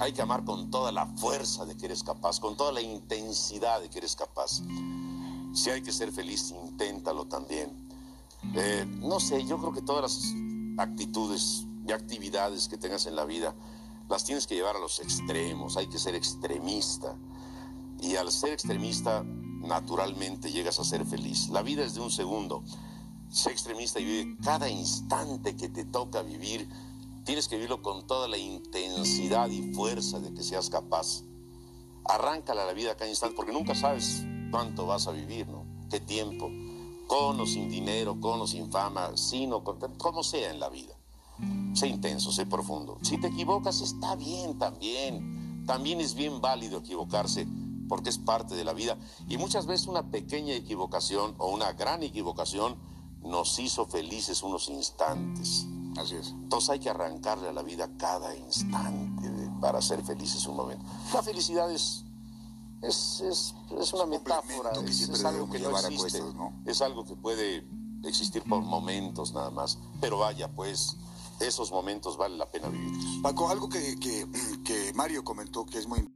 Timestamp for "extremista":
16.14-17.14, 18.54-19.22, 23.50-24.00